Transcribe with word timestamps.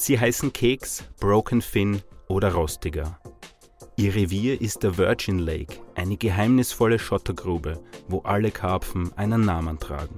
Sie 0.00 0.18
heißen 0.18 0.54
Keks, 0.54 1.04
Broken 1.20 1.60
Fin 1.60 2.00
oder 2.26 2.54
Rostiger. 2.54 3.20
Ihr 3.96 4.14
Revier 4.14 4.58
ist 4.58 4.82
der 4.82 4.96
Virgin 4.96 5.38
Lake, 5.38 5.76
eine 5.94 6.16
geheimnisvolle 6.16 6.98
Schottergrube, 6.98 7.78
wo 8.08 8.20
alle 8.20 8.50
Karpfen 8.50 9.12
einen 9.18 9.42
Namen 9.42 9.78
tragen. 9.78 10.16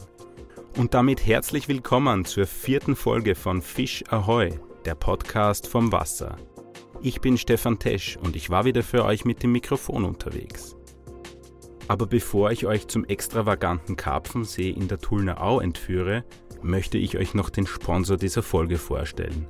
Und 0.78 0.94
damit 0.94 1.26
herzlich 1.26 1.66
willkommen 1.66 2.24
zur 2.24 2.46
vierten 2.46 2.94
Folge 2.94 3.34
von 3.34 3.60
Fisch 3.60 4.04
Ahoy, 4.08 4.56
der 4.84 4.94
Podcast 4.94 5.66
vom 5.66 5.90
Wasser. 5.90 6.36
Ich 7.02 7.20
bin 7.20 7.36
Stefan 7.36 7.80
Tesch 7.80 8.16
und 8.22 8.36
ich 8.36 8.50
war 8.50 8.64
wieder 8.64 8.84
für 8.84 9.04
euch 9.04 9.24
mit 9.24 9.42
dem 9.42 9.50
Mikrofon 9.50 10.04
unterwegs. 10.04 10.76
Aber 11.88 12.06
bevor 12.06 12.52
ich 12.52 12.66
euch 12.66 12.86
zum 12.86 13.04
extravaganten 13.04 13.96
Karpfensee 13.96 14.70
in 14.70 14.86
der 14.86 14.98
Tullner 14.98 15.42
Au 15.42 15.58
entführe, 15.58 16.22
möchte 16.62 16.98
ich 16.98 17.18
euch 17.18 17.34
noch 17.34 17.50
den 17.50 17.66
Sponsor 17.66 18.16
dieser 18.16 18.44
Folge 18.44 18.78
vorstellen. 18.78 19.48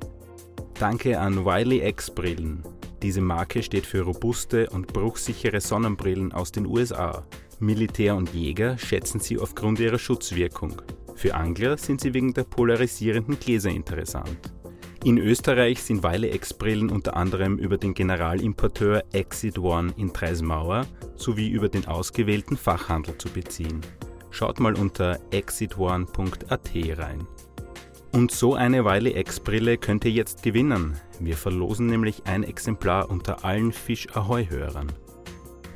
Danke 0.79 1.19
an 1.19 1.45
Wiley 1.45 1.87
X 1.87 2.09
Brillen. 2.09 2.63
Diese 3.01 3.21
Marke 3.21 3.61
steht 3.63 3.85
für 3.85 4.01
robuste 4.01 4.69
und 4.69 4.87
bruchsichere 4.87 5.61
Sonnenbrillen 5.61 6.31
aus 6.31 6.51
den 6.51 6.65
USA. 6.65 7.25
Militär 7.59 8.15
und 8.15 8.33
Jäger 8.33 8.77
schätzen 8.77 9.19
sie 9.19 9.37
aufgrund 9.37 9.79
ihrer 9.79 9.99
Schutzwirkung. 9.99 10.81
Für 11.15 11.35
Angler 11.35 11.77
sind 11.77 12.01
sie 12.01 12.13
wegen 12.13 12.33
der 12.33 12.43
polarisierenden 12.43 13.39
Gläser 13.39 13.69
interessant. 13.69 14.53
In 15.03 15.17
Österreich 15.17 15.83
sind 15.83 16.01
Weile 16.01 16.33
X-Brillen 16.33 16.89
unter 16.89 17.15
anderem 17.17 17.57
über 17.57 17.77
den 17.77 17.93
Generalimporteur 17.93 19.03
Exit 19.11 19.59
One 19.59 19.93
in 19.97 20.13
Treismauer 20.13 20.87
sowie 21.15 21.49
über 21.49 21.69
den 21.69 21.85
ausgewählten 21.85 22.57
Fachhandel 22.57 23.17
zu 23.17 23.29
beziehen. 23.29 23.81
Schaut 24.31 24.59
mal 24.59 24.75
unter 24.75 25.19
exitone.at 25.31 26.71
rein. 26.97 27.27
Und 28.13 28.31
so 28.31 28.53
eine 28.53 28.85
Weile 28.85 29.17
X-Brille 29.17 29.79
könnt 29.79 30.05
ihr 30.05 30.11
jetzt 30.11 30.43
gewinnen. 30.43 30.95
Wir 31.19 31.35
verlosen 31.35 31.87
nämlich 31.87 32.21
ein 32.25 32.43
Exemplar 32.43 33.09
unter 33.09 33.43
allen 33.43 33.71
Fisch 33.71 34.07
Ahoi-Hörern. 34.15 34.91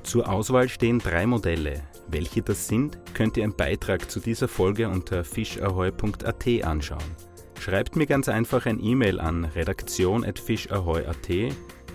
Zur 0.03 0.29
Auswahl 0.29 0.69
stehen 0.69 0.99
drei 0.99 1.25
Modelle. 1.25 1.81
Welche 2.07 2.43
das 2.43 2.67
sind, 2.67 2.99
könnt 3.15 3.37
ihr 3.37 3.43
im 3.43 3.55
Beitrag 3.55 4.11
zu 4.11 4.19
dieser 4.19 4.47
Folge 4.47 4.87
unter 4.87 5.23
fischahoy.at 5.23 6.63
anschauen. 6.63 7.15
Schreibt 7.59 7.95
mir 7.95 8.05
ganz 8.05 8.29
einfach 8.29 8.67
ein 8.67 8.81
E-Mail 8.83 9.19
an 9.19 9.43
redaktion.fischahoy.at 9.43 11.29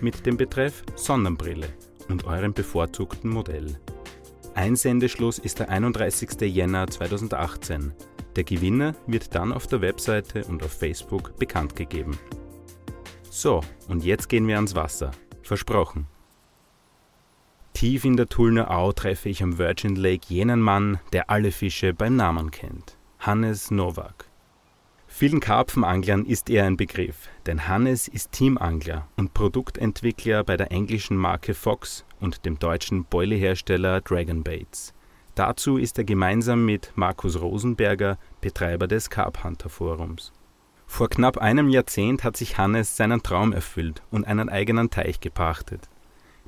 mit 0.01 0.25
dem 0.25 0.35
Betreff 0.35 0.83
Sonnenbrille 0.95 1.67
und 2.09 2.25
eurem 2.25 2.53
bevorzugten 2.53 3.29
Modell. 3.29 3.79
Einsendeschluss 4.55 5.39
ist 5.39 5.59
der 5.59 5.69
31. 5.69 6.41
Jänner 6.41 6.85
2018. 6.87 7.93
Der 8.35 8.43
Gewinner 8.43 8.95
wird 9.05 9.35
dann 9.35 9.51
auf 9.51 9.67
der 9.67 9.81
Webseite 9.81 10.43
und 10.45 10.63
auf 10.63 10.71
Facebook 10.71 11.37
bekannt 11.37 11.75
gegeben. 11.75 12.17
So, 13.29 13.61
und 13.87 14.03
jetzt 14.03 14.29
gehen 14.29 14.47
wir 14.47 14.55
ans 14.55 14.75
Wasser. 14.75 15.11
Versprochen. 15.41 16.07
Tief 17.73 18.05
in 18.05 18.15
der 18.15 18.27
Tullner 18.27 18.71
Au 18.71 18.91
treffe 18.91 19.29
ich 19.29 19.43
am 19.43 19.57
Virgin 19.57 19.95
Lake 19.95 20.25
jenen 20.29 20.61
Mann, 20.61 20.99
der 21.11 21.29
alle 21.29 21.51
Fische 21.51 21.93
beim 21.93 22.15
Namen 22.15 22.51
kennt. 22.51 22.97
Hannes 23.19 23.71
Nowak. 23.71 24.29
Vielen 25.07 25.39
Karpfenanglern 25.39 26.25
ist 26.25 26.49
er 26.49 26.65
ein 26.65 26.75
Begriff, 26.75 27.29
denn 27.45 27.67
Hannes 27.67 28.07
ist 28.07 28.31
Teamangler 28.31 29.07
und 29.15 29.33
Produktentwickler 29.33 30.43
bei 30.43 30.57
der 30.57 30.71
englischen 30.71 31.17
Marke 31.17 31.53
Fox 31.53 32.03
und 32.19 32.45
dem 32.45 32.57
deutschen 32.57 33.05
Beulehersteller 33.05 34.01
Dragon 34.01 34.43
Baits. 34.43 34.93
Dazu 35.35 35.77
ist 35.77 35.97
er 35.97 36.03
gemeinsam 36.03 36.63
mit 36.63 36.91
Markus 36.95 37.41
Rosenberger 37.41 38.19
Betreiber 38.39 38.87
des 38.87 39.09
Carp 39.09 39.43
Hunter 39.43 39.69
Forums. 39.69 40.31
Vor 40.85 41.09
knapp 41.09 41.39
einem 41.39 41.69
Jahrzehnt 41.69 42.23
hat 42.23 42.37
sich 42.37 42.59
Hannes 42.59 42.95
seinen 42.95 43.23
Traum 43.23 43.51
erfüllt 43.51 44.03
und 44.11 44.25
einen 44.25 44.47
eigenen 44.47 44.91
Teich 44.91 45.19
gepachtet. 45.21 45.89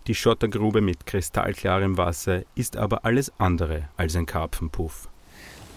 Die 0.06 0.14
Schottergrube 0.14 0.82
mit 0.82 1.08
kristallklarem 1.08 1.98
Wasser 1.98 2.44
ist 2.54 2.78
aber 2.78 3.06
alles 3.06 3.34
andere 3.40 3.90
als 3.98 4.16
ein 4.16 4.28
Karpfenpuff. 4.28 5.10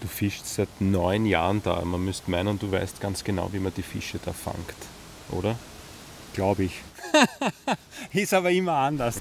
Du 0.01 0.07
fischst 0.07 0.53
seit 0.53 0.69
neun 0.79 1.25
Jahren 1.25 1.63
da. 1.63 1.83
Man 1.83 2.05
müsste 2.05 2.29
meinen, 2.29 2.59
du 2.59 2.71
weißt 2.71 3.01
ganz 3.01 3.23
genau, 3.23 3.51
wie 3.53 3.59
man 3.59 3.73
die 3.73 3.81
Fische 3.81 4.19
da 4.23 4.33
fangt, 4.33 4.75
oder? 5.31 5.57
Glaube 6.33 6.65
ich. 6.65 6.83
Ist 8.13 8.35
aber 8.35 8.51
immer 8.51 8.73
anders. 8.73 9.19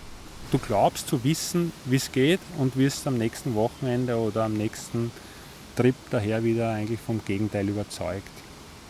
Du 0.50 0.56
glaubst 0.56 1.09
zu 1.09 1.25
wissen, 1.25 1.72
wie 1.84 1.97
es 1.97 2.10
geht 2.10 2.41
und 2.56 2.76
wirst 2.78 3.06
am 3.06 3.19
nächsten 3.19 3.54
Wochenende 3.54 4.16
oder 4.16 4.44
am 4.44 4.54
nächsten 4.54 5.10
Trip 5.76 5.94
daher 6.10 6.42
wieder 6.42 6.70
eigentlich 6.70 7.00
vom 7.00 7.20
Gegenteil 7.22 7.69
überzeugt, 7.69 8.31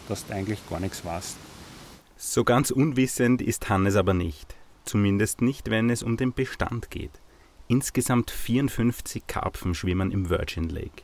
dass 0.09 0.25
du 0.25 0.35
eigentlich 0.35 0.61
gar 0.71 0.79
nichts 0.79 1.05
weißt. 1.05 1.37
So 2.17 2.45
ganz 2.45 2.71
unwissend 2.71 3.43
ist 3.43 3.69
Hannes 3.69 3.97
aber 3.97 4.15
nicht. 4.15 4.55
Zumindest 4.85 5.43
nicht, 5.43 5.69
wenn 5.69 5.91
es 5.91 6.05
um 6.05 6.17
den 6.17 6.33
Bestand 6.33 6.91
geht. 6.91 7.21
Insgesamt 7.67 8.31
54 8.31 9.27
Karpfen 9.27 9.75
schwimmen 9.75 10.13
im 10.13 10.31
Virgin 10.31 10.69
Lake. 10.69 11.03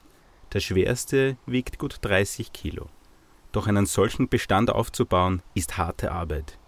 Der 0.53 0.61
schwerste 0.61 1.37
wiegt 1.47 1.79
gut 1.79 1.99
30 2.03 2.53
Kilo. 2.53 2.89
Doch 3.51 3.67
einen 3.67 3.87
solchen 3.87 4.29
Bestand 4.29 4.71
aufzubauen, 4.71 5.43
ist 5.55 5.77
harte 5.77 6.13
Arbeit. 6.13 6.59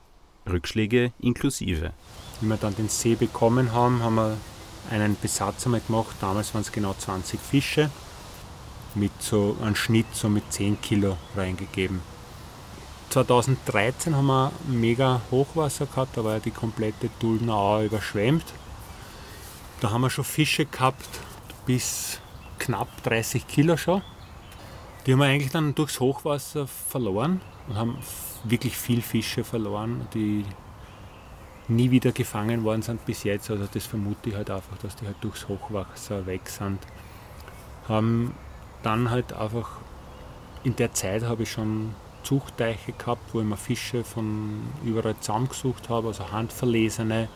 Rückschläge 0.49 1.13
inklusive. 1.21 1.93
Wie 2.41 2.49
wir 2.49 2.57
dann 2.57 2.75
den 2.77 2.89
See 2.89 3.15
bekommen 3.15 3.73
haben, 3.73 4.03
haben 4.03 4.17
wir 4.17 4.37
einen 4.91 5.17
Besatz 5.21 5.65
einmal 5.65 5.81
gemacht. 5.81 6.17
Damals 6.21 6.55
waren 6.55 6.63
es 6.63 6.73
genau 6.73 6.95
20 6.95 7.41
Fische. 7.41 7.91
Mit 8.95 9.13
so 9.21 9.57
einem 9.63 9.77
Schnitt 9.77 10.07
so 10.13 10.29
mit 10.29 10.53
10 10.53 10.81
Kilo 10.81 11.17
reingegeben. 11.37 12.01
2013 13.11 14.15
haben 14.15 14.27
wir 14.27 14.53
mega 14.67 15.21
Hochwasser 15.31 15.87
gehabt, 15.87 16.17
da 16.17 16.25
war 16.25 16.35
ja 16.35 16.41
die 16.41 16.51
komplette 16.51 17.09
Duldenauer 17.21 17.83
überschwemmt. 17.83 18.45
Da 19.81 19.91
haben 19.91 20.03
wir 20.03 20.11
schon 20.11 20.25
Fische 20.25 20.67
gehabt 20.67 21.21
bis 21.67 22.21
knapp 22.59 22.89
30 23.05 23.47
Kilo 23.47 23.77
schon. 23.77 24.03
Die 25.05 25.13
haben 25.13 25.21
wir 25.21 25.27
eigentlich 25.27 25.53
dann 25.53 25.75
durchs 25.75 26.01
Hochwasser 26.01 26.67
verloren 26.67 27.41
und 27.69 27.77
haben 27.77 27.99
wirklich 28.45 28.77
viel 28.77 29.03
Fische 29.03 29.45
verloren, 29.45 30.09
die 30.15 30.45
nie 31.69 31.91
wieder 31.91 32.13
gefangen 32.13 32.65
worden 32.65 32.83
sind 32.83 33.05
bis 33.07 33.25
jetzt. 33.25 33.51
Also 33.51 33.67
das 33.73 33.87
vermute 33.87 34.31
ich 34.31 34.37
halt 34.37 34.51
einfach, 34.51 34.77
dass 34.79 34.97
die 34.97 35.07
halt 35.07 35.17
durchs 35.21 35.49
Hochwasser 35.49 36.27
weg 36.27 36.49
sind. 36.49 36.79
Haben 37.89 38.35
dann 38.83 39.11
halt 39.11 39.33
einfach 39.33 39.81
in 40.65 40.77
der 40.77 40.93
Zeit 40.93 41.23
habe 41.25 41.45
ich 41.45 41.51
schon 41.53 41.95
Zuchtteiche 42.23 42.93
gehabt, 42.93 43.33
wo 43.33 43.41
ich 43.41 43.47
mir 43.47 43.57
Fische 43.57 44.03
von 44.03 44.63
überall 44.85 45.15
zusammengesucht 45.21 45.89
habe, 45.89 46.09
also 46.09 46.33
handverlesene, 46.33 47.29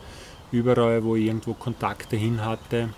überall, 0.51 1.03
wo 1.03 1.15
ich 1.15 1.27
irgendwo 1.27 1.53
Kontakte 1.53 2.17
hin 2.17 2.43
hatte 2.43 2.89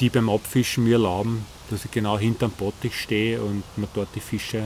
die 0.00 0.10
beim 0.10 0.28
Abfischen 0.28 0.84
mir 0.84 0.94
erlauben, 0.94 1.44
dass 1.70 1.84
ich 1.84 1.90
genau 1.90 2.18
hinterm 2.18 2.52
Bottich 2.52 3.00
stehe 3.00 3.40
und 3.40 3.62
mir 3.76 3.88
dort 3.94 4.08
die 4.14 4.20
Fische 4.20 4.64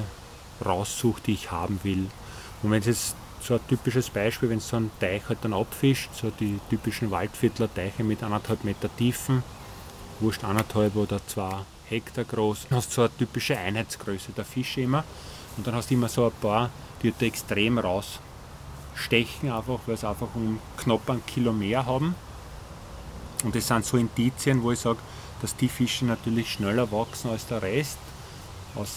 raussuche, 0.64 1.20
die 1.26 1.32
ich 1.32 1.50
haben 1.50 1.80
will. 1.82 2.06
Und 2.62 2.70
wenn 2.70 2.80
es 2.80 2.86
jetzt 2.86 3.16
so 3.42 3.54
ein 3.54 3.60
typisches 3.68 4.10
Beispiel, 4.10 4.50
wenn 4.50 4.58
es 4.58 4.68
so 4.68 4.76
ein 4.76 4.90
Teich 5.00 5.22
halt 5.28 5.38
dann 5.42 5.54
abfischt, 5.54 6.10
so 6.14 6.30
die 6.30 6.60
typischen 6.68 7.10
Waldviertler 7.10 7.72
Teiche 7.72 8.04
mit 8.04 8.22
anderthalb 8.22 8.64
Meter 8.64 8.94
Tiefen, 8.96 9.42
wurscht 10.20 10.44
anderthalb 10.44 10.96
oder 10.96 11.24
zwei 11.26 11.60
Hektar 11.88 12.24
groß, 12.24 12.66
dann 12.68 12.78
hast 12.78 12.90
du 12.90 12.94
so 12.94 13.02
eine 13.02 13.16
typische 13.16 13.56
Einheitsgröße 13.56 14.32
der 14.32 14.44
Fische 14.44 14.82
immer. 14.82 15.04
Und 15.56 15.66
dann 15.66 15.74
hast 15.74 15.90
du 15.90 15.94
immer 15.94 16.08
so 16.08 16.26
ein 16.26 16.32
paar, 16.40 16.70
die 17.02 17.12
da 17.18 17.26
extrem 17.26 17.78
rausstechen, 17.78 19.50
einfach, 19.50 19.80
weil 19.86 19.96
sie 19.96 20.08
einfach 20.08 20.28
um 20.34 20.60
knapp 20.76 21.08
einen 21.10 21.24
Kilo 21.26 21.52
mehr 21.52 21.84
haben. 21.86 22.14
Und 23.42 23.54
das 23.54 23.66
sind 23.66 23.84
so 23.84 23.96
Indizien, 23.96 24.62
wo 24.62 24.70
ich 24.72 24.78
sage, 24.78 24.98
dass 25.40 25.56
die 25.56 25.68
Fische 25.68 26.04
natürlich 26.04 26.52
schneller 26.52 26.92
wachsen 26.92 27.30
als 27.30 27.46
der 27.46 27.62
Rest. 27.62 27.98
Aus, 28.74 28.90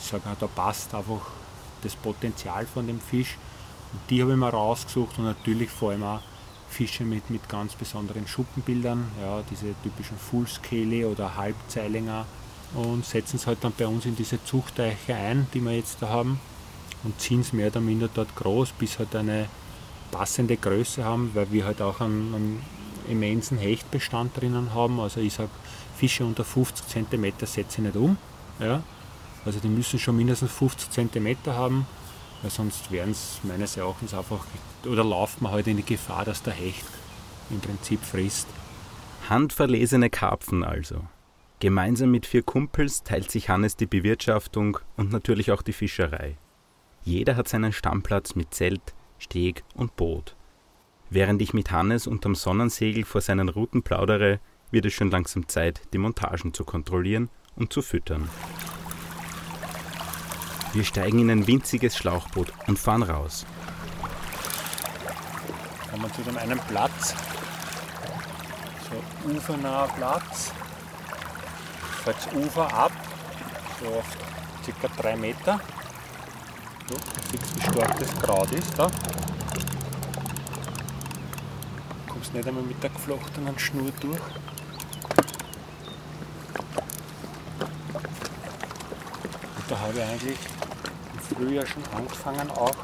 ich 0.00 0.06
sage, 0.06 0.24
da 0.40 0.46
passt 0.46 0.94
einfach 0.94 1.20
das 1.82 1.94
Potenzial 1.94 2.66
von 2.66 2.86
dem 2.86 3.00
Fisch. 3.00 3.36
Die 4.10 4.22
habe 4.22 4.32
ich 4.32 4.38
mir 4.38 4.48
rausgesucht 4.48 5.18
und 5.18 5.24
natürlich 5.24 5.70
vor 5.70 5.90
allem 5.90 6.02
auch 6.02 6.20
Fische 6.68 7.04
mit, 7.04 7.28
mit 7.28 7.48
ganz 7.48 7.74
besonderen 7.74 8.26
Schuppenbildern, 8.26 9.04
ja, 9.20 9.42
diese 9.50 9.74
typischen 9.82 10.16
Fullscale 10.16 11.06
oder 11.06 11.36
Halbzeilinger 11.36 12.24
und 12.74 13.04
setzen 13.04 13.36
es 13.36 13.46
halt 13.46 13.58
dann 13.62 13.72
bei 13.76 13.86
uns 13.86 14.06
in 14.06 14.16
diese 14.16 14.42
Zuchtteiche 14.44 15.14
ein, 15.14 15.46
die 15.52 15.60
wir 15.60 15.72
jetzt 15.72 16.00
da 16.00 16.08
haben 16.08 16.40
und 17.04 17.20
ziehen 17.20 17.40
es 17.40 17.52
mehr 17.52 17.68
oder 17.68 17.80
minder 17.80 18.08
dort 18.12 18.34
groß, 18.36 18.72
bis 18.72 18.98
halt 18.98 19.14
eine 19.14 19.48
passende 20.10 20.56
Größe 20.56 21.04
haben, 21.04 21.30
weil 21.34 21.50
wir 21.52 21.66
halt 21.66 21.82
auch 21.82 22.00
einen, 22.00 22.34
einen 22.34 22.64
immensen 23.08 23.58
Hechtbestand 23.58 24.40
drinnen 24.40 24.74
haben. 24.74 25.00
Also 25.00 25.20
ich 25.20 25.34
sage, 25.34 25.50
Fische 25.96 26.24
unter 26.24 26.44
50 26.44 26.86
cm 26.86 27.32
setze 27.40 27.60
ich 27.60 27.78
nicht 27.78 27.96
um. 27.96 28.16
Ja? 28.60 28.82
Also 29.44 29.58
die 29.58 29.68
müssen 29.68 29.98
schon 29.98 30.16
mindestens 30.16 30.52
50 30.52 30.90
cm 30.90 31.36
haben, 31.46 31.86
weil 32.42 32.50
sonst 32.50 32.90
werden 32.90 33.12
es 33.12 33.40
meines 33.44 33.76
Erachtens 33.76 34.12
einfach, 34.14 34.44
oder 34.84 35.04
lauft 35.04 35.40
man 35.40 35.52
halt 35.52 35.66
in 35.68 35.76
die 35.76 35.84
Gefahr, 35.84 36.24
dass 36.24 36.42
der 36.42 36.52
Hecht 36.52 36.84
im 37.50 37.60
Prinzip 37.60 38.02
frisst. 38.02 38.48
Handverlesene 39.28 40.10
Karpfen 40.10 40.64
also. 40.64 41.06
Gemeinsam 41.60 42.10
mit 42.10 42.26
vier 42.26 42.42
Kumpels 42.42 43.04
teilt 43.04 43.30
sich 43.30 43.48
Hannes 43.48 43.76
die 43.76 43.86
Bewirtschaftung 43.86 44.78
und 44.96 45.12
natürlich 45.12 45.52
auch 45.52 45.62
die 45.62 45.72
Fischerei. 45.72 46.36
Jeder 47.04 47.36
hat 47.36 47.48
seinen 47.48 47.72
Stammplatz 47.72 48.34
mit 48.34 48.52
Zelt, 48.52 48.94
Steg 49.18 49.62
und 49.74 49.94
Boot. 49.96 50.34
Während 51.08 51.40
ich 51.40 51.54
mit 51.54 51.70
Hannes 51.70 52.06
unterm 52.06 52.34
Sonnensegel 52.34 53.04
vor 53.04 53.20
seinen 53.20 53.48
Routen 53.48 53.82
plaudere, 53.82 54.40
wird 54.72 54.86
es 54.86 54.94
schon 54.94 55.10
langsam 55.10 55.46
Zeit, 55.46 55.82
die 55.92 55.98
Montagen 55.98 56.52
zu 56.52 56.64
kontrollieren 56.64 57.28
und 57.54 57.72
zu 57.72 57.82
füttern. 57.82 58.28
Wir 60.72 60.84
steigen 60.84 61.18
in 61.18 61.30
ein 61.30 61.46
winziges 61.46 61.96
Schlauchboot 61.96 62.52
und 62.66 62.78
fahren 62.78 63.02
raus. 63.02 63.44
Kommen 65.90 66.02
wir 66.04 66.12
zu 66.14 66.22
dem 66.22 66.38
einen 66.38 66.58
Platz. 66.60 67.14
So 68.88 69.30
ufernaher 69.30 69.88
Platz. 69.88 70.50
Fällt 72.04 72.16
das 72.16 72.32
Ufer 72.34 72.72
ab, 72.72 72.92
so 73.80 73.86
auf 73.98 74.06
ca. 74.80 75.02
3 75.02 75.16
Meter. 75.16 75.60
So, 76.88 76.96
siehst 77.30 77.56
wie 77.56 77.60
stark 77.60 77.98
das 77.98 78.14
Kraut 78.22 78.50
ist 78.52 78.72
da. 78.78 78.90
Kommst 82.08 82.32
nicht 82.32 82.48
einmal 82.48 82.64
mit 82.64 82.82
der 82.82 82.90
geflochtenen 82.90 83.58
Schnur 83.58 83.92
durch. 84.00 84.20
Und 89.56 89.70
da 89.70 89.71
habe 89.82 89.98
ich 89.98 90.04
eigentlich 90.04 90.38
im 91.12 91.36
Frühjahr 91.36 91.66
schon 91.66 91.82
angefangen 91.96 92.50
auch 92.52 92.74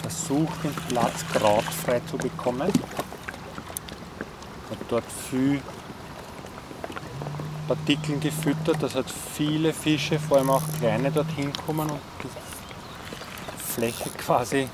versucht, 0.00 0.64
den 0.64 0.74
Platz 0.88 1.24
krautfrei 1.32 2.00
zu 2.10 2.16
bekommen. 2.16 2.72
Habe 4.70 4.84
dort 4.88 5.04
viel 5.30 5.60
Partikeln 7.68 8.20
gefüttert, 8.20 8.82
dass 8.82 8.94
halt 8.94 9.10
viele 9.10 9.72
Fische, 9.72 10.18
vor 10.18 10.38
allem 10.38 10.50
auch 10.50 10.62
kleine, 10.78 11.10
dorthin 11.10 11.52
kommen 11.52 11.90
und 11.90 12.00
die 12.22 13.72
Fläche 13.72 14.10
quasi 14.10 14.68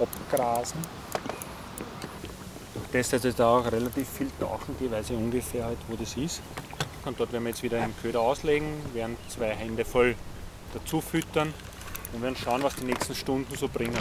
abgrasen. 0.00 0.80
Das 2.92 3.12
heißt, 3.12 3.38
da 3.38 3.48
auch 3.48 3.70
relativ 3.70 4.08
viel 4.08 4.30
tauchen, 4.38 4.76
die 4.78 4.90
weiß 4.90 5.10
ich 5.10 5.16
ungefähr 5.16 5.64
halt, 5.64 5.78
wo 5.88 5.96
das 5.96 6.16
ist. 6.16 6.40
Und 7.04 7.18
dort 7.18 7.32
werden 7.32 7.44
wir 7.44 7.50
jetzt 7.50 7.62
wieder 7.62 7.82
im 7.82 7.94
Köder 8.02 8.20
auslegen, 8.20 8.68
werden 8.92 9.16
zwei 9.28 9.54
Hände 9.54 9.84
voll 9.84 10.14
dazu 10.74 11.00
füttern 11.00 11.52
und 12.12 12.22
werden 12.22 12.36
schauen, 12.36 12.62
was 12.62 12.76
die 12.76 12.84
nächsten 12.84 13.14
Stunden 13.14 13.54
so 13.56 13.68
bringen. 13.68 13.98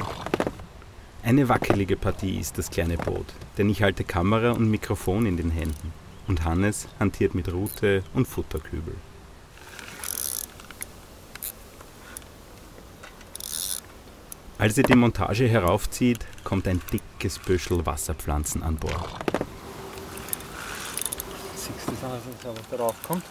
Eine 1.24 1.48
wackelige 1.50 1.96
Partie 1.96 2.40
ist 2.40 2.57
das 2.57 2.69
kleine 2.69 2.98
Boot, 2.98 3.25
denn 3.57 3.69
ich 3.69 3.84
halte 3.84 4.04
Kamera 4.04 4.51
und 4.51 4.69
Mikrofon 4.69 5.25
in 5.25 5.38
den 5.38 5.51
Händen 5.51 5.94
und 6.28 6.44
Hannes 6.44 6.88
hantiert 7.00 7.36
mit 7.36 7.51
Rute 7.51 8.04
und 8.13 8.28
Futterkübel. 8.28 8.96
Als 14.57 14.78
er 14.78 14.84
die 14.84 14.95
Montage 14.95 15.48
heraufzieht, 15.48 16.25
kommt 16.44 16.68
ein 16.68 16.81
dickes 16.92 17.40
Büschel 17.40 17.86
Wasserpflanzen 17.86 18.62
an 18.62 18.75
Bord. 18.75 19.10
Du 21.89 21.95
das, 21.95 22.56
was 22.56 22.69
da 22.69 22.77
raufkommt? 22.77 23.24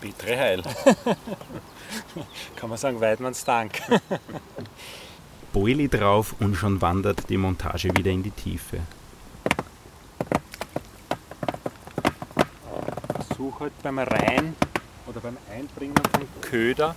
Bittere 0.00 0.38
Heil. 0.38 0.62
Kann 2.56 2.68
man 2.68 2.78
sagen, 2.78 3.00
Weidmanns 3.00 3.44
Dank. 3.44 3.82
Boili 5.52 5.88
drauf 5.88 6.36
und 6.38 6.54
schon 6.54 6.80
wandert 6.80 7.28
die 7.28 7.36
Montage 7.36 7.88
wieder 7.96 8.12
in 8.12 8.22
die 8.22 8.30
Tiefe. 8.30 8.82
Ich 13.18 13.26
versuche 13.26 13.64
halt 13.64 13.82
beim 13.82 13.98
Rein 13.98 14.54
oder 15.08 15.18
beim 15.18 15.38
Einbringen 15.50 15.96
von 16.12 16.28
Köder, 16.40 16.94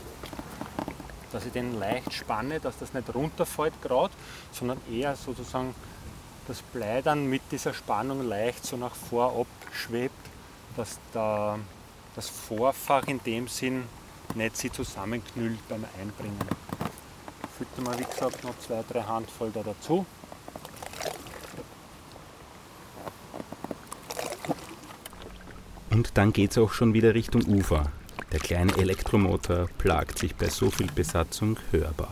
dass 1.31 1.47
ich 1.47 1.51
den 1.51 1.79
leicht 1.79 2.13
spanne, 2.13 2.59
dass 2.59 2.77
das 2.77 2.93
nicht 2.93 3.13
runterfällt 3.15 3.81
gerade, 3.81 4.13
sondern 4.51 4.77
eher 4.91 5.15
sozusagen 5.15 5.73
das 6.47 6.61
Blei 6.61 7.01
dann 7.01 7.27
mit 7.29 7.41
dieser 7.51 7.73
Spannung 7.73 8.27
leicht 8.27 8.65
so 8.65 8.77
nach 8.77 8.95
vor 8.95 9.45
abschwebt, 9.65 10.15
dass 10.75 10.99
da 11.13 11.59
das 12.15 12.29
Vorfach 12.29 13.05
in 13.07 13.21
dem 13.23 13.47
Sinn 13.47 13.83
nicht 14.35 14.57
sie 14.57 14.71
zusammenknüllt 14.71 15.59
beim 15.67 15.85
Einbringen. 15.99 16.39
Fütter 17.57 17.81
mal 17.81 17.99
wie 17.99 18.03
gesagt 18.03 18.43
noch 18.43 18.57
zwei, 18.59 18.83
drei 18.87 19.01
Handvoll 19.01 19.51
da 19.53 19.63
dazu. 19.63 20.05
Und 25.89 26.17
dann 26.17 26.31
geht 26.31 26.51
es 26.51 26.57
auch 26.57 26.73
schon 26.73 26.93
wieder 26.93 27.13
Richtung 27.13 27.43
Ufer. 27.45 27.91
Der 28.31 28.39
kleine 28.39 28.75
Elektromotor 28.77 29.67
plagt 29.77 30.19
sich 30.19 30.35
bei 30.35 30.49
so 30.49 30.69
viel 30.69 30.91
Besatzung 30.91 31.57
hörbar. 31.71 32.11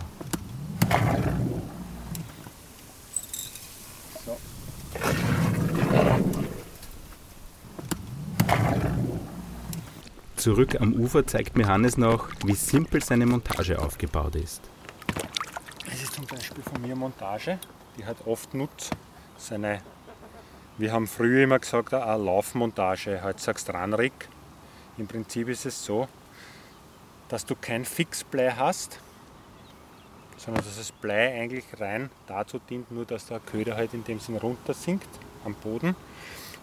Zurück 10.45 10.79
am 10.79 10.93
Ufer 10.93 11.25
zeigt 11.25 11.57
mir 11.57 11.65
Hannes 11.65 11.97
noch, 11.97 12.29
wie 12.45 12.53
simpel 12.53 13.03
seine 13.03 13.25
Montage 13.25 13.81
aufgebaut 13.81 14.35
ist. 14.35 14.61
Das 15.83 16.03
ist 16.03 16.13
zum 16.13 16.27
Beispiel 16.27 16.61
von 16.61 16.79
mir 16.83 16.95
Montage, 16.95 17.57
die 17.97 18.05
hat 18.05 18.17
oft 18.27 18.53
nutzt. 18.53 18.91
Seine, 19.39 19.81
wir 20.77 20.91
haben 20.91 21.07
früher 21.07 21.45
immer 21.45 21.57
gesagt, 21.57 21.95
eine 21.95 22.23
Laufmontage, 22.23 23.23
heute 23.23 23.41
sagst 23.41 23.69
du 23.69 23.73
Ranrig. 23.73 24.13
Im 24.99 25.07
Prinzip 25.07 25.49
ist 25.49 25.65
es 25.65 25.83
so, 25.83 26.07
dass 27.27 27.43
du 27.47 27.55
kein 27.59 27.83
Fixblei 27.83 28.51
hast, 28.51 28.99
sondern 30.37 30.63
dass 30.63 30.77
das 30.77 30.91
Blei 30.91 31.41
eigentlich 31.41 31.65
rein 31.79 32.11
dazu 32.27 32.59
dient, 32.59 32.91
nur 32.91 33.05
dass 33.05 33.25
der 33.25 33.39
Köder 33.39 33.75
halt 33.75 33.95
in 33.95 34.03
dem 34.03 34.19
Sinn 34.19 34.37
runter 34.37 34.75
sinkt 34.75 35.09
am 35.43 35.55
Boden 35.55 35.95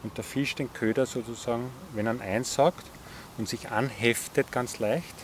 und 0.04 0.16
der 0.16 0.22
Fisch 0.22 0.54
den 0.54 0.72
Köder 0.72 1.04
sozusagen, 1.04 1.68
wenn 1.94 2.06
er 2.06 2.20
einsaugt 2.20 2.86
und 3.38 3.48
sich 3.48 3.70
anheftet 3.70 4.52
ganz 4.52 4.78
leicht. 4.78 5.14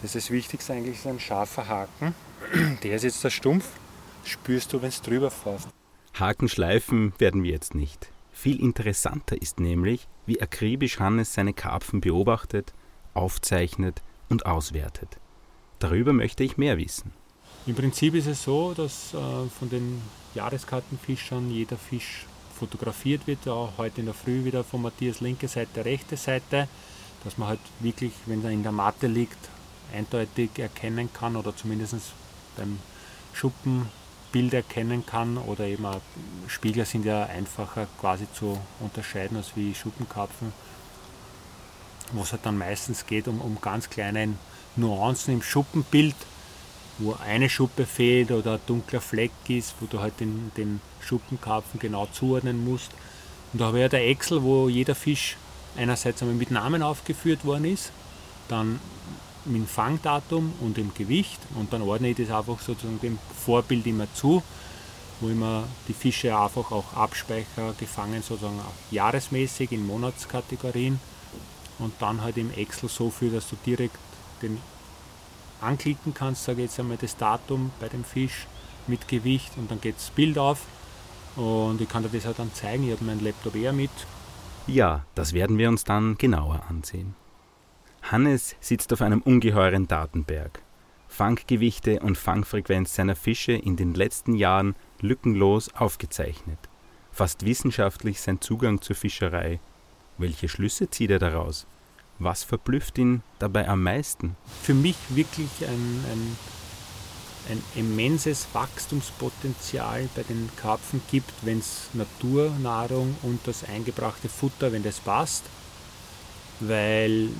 Das 0.00 0.14
ist 0.14 0.26
das 0.26 0.30
Wichtigste 0.30 0.72
eigentlich, 0.72 0.96
ist 0.96 1.06
ein 1.06 1.20
scharfer 1.20 1.68
Haken. 1.68 2.14
Der 2.82 2.96
ist 2.96 3.04
jetzt 3.04 3.22
der 3.22 3.30
Stumpf, 3.30 3.68
spürst 4.24 4.72
du, 4.72 4.82
wenn 4.82 4.88
es 4.88 5.00
drüber 5.00 5.30
fährst. 5.30 5.68
Haken 6.14 6.48
schleifen 6.48 7.12
werden 7.18 7.42
wir 7.42 7.52
jetzt 7.52 7.74
nicht. 7.74 8.08
Viel 8.32 8.60
interessanter 8.60 9.40
ist 9.40 9.60
nämlich, 9.60 10.08
wie 10.26 10.40
akribisch 10.40 10.98
Hannes 10.98 11.34
seine 11.34 11.52
Karpfen 11.54 12.00
beobachtet, 12.00 12.72
aufzeichnet 13.14 14.02
und 14.28 14.46
auswertet. 14.46 15.18
Darüber 15.78 16.12
möchte 16.12 16.42
ich 16.42 16.56
mehr 16.56 16.78
wissen. 16.78 17.12
Im 17.66 17.76
Prinzip 17.76 18.14
ist 18.14 18.26
es 18.26 18.42
so, 18.42 18.74
dass 18.74 19.14
äh, 19.14 19.16
von 19.16 19.70
den 19.70 20.02
Jahreskartenfischern 20.34 21.50
jeder 21.50 21.76
Fisch 21.76 22.26
fotografiert 22.58 23.26
wird. 23.26 23.46
Auch 23.46 23.72
heute 23.78 24.00
in 24.00 24.06
der 24.06 24.14
Früh 24.14 24.44
wieder 24.44 24.64
von 24.64 24.82
Matthias 24.82 25.20
linke 25.20 25.48
Seite, 25.48 25.84
rechte 25.84 26.16
Seite, 26.16 26.68
dass 27.24 27.38
man 27.38 27.48
halt 27.48 27.60
wirklich, 27.80 28.12
wenn 28.26 28.44
er 28.44 28.50
in 28.50 28.62
der 28.62 28.72
Matte 28.72 29.06
liegt, 29.06 29.38
eindeutig 29.92 30.50
erkennen 30.58 31.10
kann 31.12 31.36
oder 31.36 31.54
zumindest 31.54 31.94
beim 32.56 32.78
Schuppenbild 33.32 34.54
erkennen 34.54 35.04
kann 35.06 35.38
oder 35.38 35.64
eben 35.64 35.86
auch 35.86 36.00
Spiegel 36.48 36.84
sind 36.84 37.04
ja 37.04 37.24
einfacher 37.24 37.86
quasi 38.00 38.26
zu 38.32 38.58
unterscheiden 38.80 39.36
als 39.36 39.52
wie 39.54 39.74
Schuppenkarpfen, 39.74 40.52
wo 42.12 42.22
es 42.22 42.32
halt 42.32 42.44
dann 42.44 42.58
meistens 42.58 43.06
geht 43.06 43.28
um, 43.28 43.40
um 43.40 43.58
ganz 43.60 43.88
kleine 43.90 44.34
Nuancen 44.76 45.34
im 45.34 45.42
Schuppenbild, 45.42 46.16
wo 46.98 47.14
eine 47.14 47.48
Schuppe 47.48 47.86
fehlt 47.86 48.30
oder 48.30 48.54
ein 48.54 48.60
dunkler 48.66 49.00
Fleck 49.00 49.32
ist, 49.48 49.74
wo 49.80 49.86
du 49.86 50.00
halt 50.00 50.20
den, 50.20 50.50
den 50.56 50.80
Schuppenkarpfen 51.00 51.80
genau 51.80 52.06
zuordnen 52.06 52.64
musst. 52.64 52.90
Und 53.52 53.60
da 53.60 53.66
habe 53.66 53.78
ich 53.78 53.82
ja 53.82 53.88
der 53.88 54.08
Excel, 54.08 54.42
wo 54.42 54.68
jeder 54.68 54.94
Fisch 54.94 55.36
einerseits 55.76 56.22
einmal 56.22 56.36
mit 56.36 56.50
Namen 56.50 56.82
aufgeführt 56.82 57.44
worden 57.44 57.64
ist, 57.64 57.92
dann 58.48 58.80
mit 59.44 59.56
dem 59.56 59.66
Fangdatum 59.66 60.52
und 60.60 60.76
dem 60.76 60.94
Gewicht 60.94 61.40
und 61.56 61.72
dann 61.72 61.82
ordne 61.82 62.10
ich 62.10 62.16
das 62.16 62.30
einfach 62.30 62.60
sozusagen 62.60 63.00
dem 63.00 63.18
Vorbild 63.44 63.86
immer 63.86 64.06
zu, 64.14 64.42
wo 65.20 65.28
ich 65.28 65.34
mir 65.34 65.64
die 65.88 65.94
Fische 65.94 66.36
einfach 66.36 66.70
auch 66.70 66.92
abspeicher, 66.94 67.74
gefangen 67.78 68.22
sozusagen 68.22 68.60
auch 68.60 68.92
jahresmäßig 68.92 69.72
in 69.72 69.86
Monatskategorien 69.86 71.00
und 71.78 71.94
dann 72.00 72.22
halt 72.22 72.36
im 72.36 72.52
Excel 72.54 72.88
so 72.88 73.10
viel, 73.10 73.30
dass 73.30 73.48
du 73.48 73.56
direkt 73.66 73.98
den 74.42 74.58
anklicken 75.60 76.14
kannst, 76.14 76.44
sage 76.44 76.62
jetzt 76.62 76.78
einmal 76.78 76.96
das 76.96 77.16
Datum 77.16 77.70
bei 77.80 77.88
dem 77.88 78.04
Fisch 78.04 78.46
mit 78.86 79.08
Gewicht 79.08 79.52
und 79.56 79.70
dann 79.70 79.80
geht 79.80 79.96
das 79.96 80.10
Bild 80.10 80.38
auf 80.38 80.60
und 81.36 81.80
ich 81.80 81.88
kann 81.88 82.02
dir 82.02 82.10
das 82.10 82.26
halt 82.26 82.38
dann 82.38 82.52
zeigen. 82.54 82.84
Ich 82.84 82.92
habe 82.92 83.04
meinen 83.04 83.24
Laptop 83.24 83.54
eher 83.54 83.72
mit. 83.72 83.90
Ja, 84.66 85.04
das 85.14 85.32
werden 85.32 85.58
wir 85.58 85.68
uns 85.68 85.84
dann 85.84 86.16
genauer 86.16 86.62
ansehen. 86.68 87.14
Hannes 88.02 88.56
sitzt 88.60 88.92
auf 88.92 89.02
einem 89.02 89.22
ungeheuren 89.22 89.88
Datenberg. 89.88 90.62
Fanggewichte 91.08 92.00
und 92.00 92.16
Fangfrequenz 92.16 92.94
seiner 92.94 93.16
Fische 93.16 93.52
in 93.52 93.76
den 93.76 93.94
letzten 93.94 94.34
Jahren 94.34 94.74
lückenlos 95.00 95.74
aufgezeichnet. 95.74 96.58
Fast 97.10 97.44
wissenschaftlich 97.44 98.20
sein 98.20 98.40
Zugang 98.40 98.80
zur 98.80 98.96
Fischerei. 98.96 99.60
Welche 100.16 100.48
Schlüsse 100.48 100.88
zieht 100.88 101.10
er 101.10 101.18
daraus? 101.18 101.66
Was 102.18 102.44
verblüfft 102.44 102.98
ihn 102.98 103.22
dabei 103.38 103.68
am 103.68 103.82
meisten? 103.82 104.36
Für 104.62 104.74
mich 104.74 104.96
wirklich 105.10 105.50
ein, 105.66 106.04
ein, 106.10 106.36
ein 107.48 107.62
immenses 107.74 108.46
Wachstumspotenzial 108.52 110.08
bei 110.14 110.22
den 110.22 110.50
Karpfen 110.56 111.02
gibt, 111.10 111.32
wenn 111.42 111.58
es 111.58 111.88
Naturnahrung 111.92 113.16
und 113.22 113.40
das 113.46 113.64
eingebrachte 113.64 114.28
Futter, 114.28 114.72
wenn 114.72 114.82
das 114.82 115.00
passt. 115.00 115.42
Weil 116.60 117.30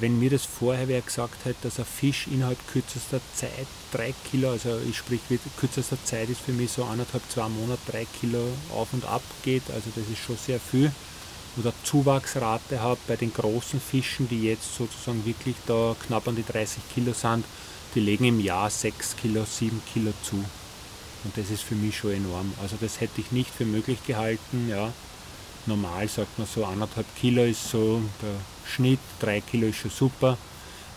wenn 0.00 0.18
mir 0.18 0.30
das 0.30 0.44
vorher 0.44 0.88
wer 0.88 1.00
gesagt 1.00 1.44
hätte, 1.44 1.56
dass 1.62 1.78
ein 1.78 1.86
Fisch 1.86 2.26
innerhalb 2.26 2.58
kürzester 2.68 3.20
Zeit 3.34 3.66
drei 3.92 4.12
Kilo, 4.30 4.50
also 4.50 4.78
ich 4.88 4.98
sprich 4.98 5.20
kürzester 5.58 5.96
Zeit 6.04 6.28
ist 6.28 6.40
für 6.40 6.52
mich 6.52 6.72
so 6.72 6.84
anderthalb, 6.84 7.22
zwei 7.30 7.48
Monate 7.48 7.80
drei 7.90 8.06
Kilo 8.20 8.46
auf 8.74 8.92
und 8.92 9.06
ab 9.06 9.22
geht, 9.42 9.62
also 9.70 9.90
das 9.94 10.06
ist 10.08 10.18
schon 10.18 10.36
sehr 10.36 10.60
viel 10.60 10.92
oder 11.56 11.72
Zuwachsrate 11.84 12.80
habe 12.80 13.00
bei 13.06 13.16
den 13.16 13.32
großen 13.32 13.80
Fischen, 13.80 14.28
die 14.28 14.44
jetzt 14.44 14.76
sozusagen 14.76 15.24
wirklich 15.24 15.56
da 15.66 15.96
knapp 16.06 16.28
an 16.28 16.36
die 16.36 16.44
30 16.44 16.82
Kilo 16.94 17.12
sind, 17.12 17.44
die 17.94 18.00
legen 18.00 18.24
im 18.24 18.40
Jahr 18.40 18.70
6 18.70 19.16
Kilo, 19.16 19.44
7 19.44 19.80
Kilo 19.92 20.12
zu. 20.22 20.36
Und 20.36 21.36
das 21.36 21.50
ist 21.50 21.62
für 21.62 21.74
mich 21.74 21.96
schon 21.96 22.12
enorm. 22.12 22.52
Also 22.62 22.76
das 22.80 23.00
hätte 23.00 23.20
ich 23.20 23.32
nicht 23.32 23.50
für 23.50 23.64
möglich 23.64 23.98
gehalten. 24.06 24.68
Ja. 24.68 24.92
Normal 25.66 26.08
sagt 26.08 26.38
man 26.38 26.46
so 26.46 26.64
anderthalb 26.64 27.06
Kilo 27.16 27.42
ist 27.44 27.68
so 27.68 28.00
der 28.22 28.36
Schnitt, 28.64 29.00
3 29.20 29.40
Kilo 29.40 29.66
ist 29.66 29.78
schon 29.78 29.90
super, 29.90 30.38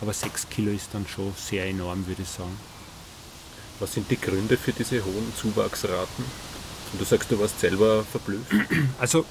aber 0.00 0.12
6 0.12 0.48
Kilo 0.48 0.70
ist 0.70 0.90
dann 0.92 1.06
schon 1.08 1.34
sehr 1.36 1.66
enorm, 1.66 2.06
würde 2.06 2.22
ich 2.22 2.28
sagen. 2.28 2.56
Was 3.80 3.94
sind 3.94 4.10
die 4.10 4.20
Gründe 4.20 4.56
für 4.56 4.72
diese 4.72 5.04
hohen 5.04 5.32
Zuwachsraten? 5.36 6.24
Und 6.92 7.00
du 7.00 7.04
sagst, 7.04 7.30
du 7.30 7.38
warst 7.40 7.58
selber 7.58 8.04
verblüfft. 8.04 8.52
Also 9.00 9.24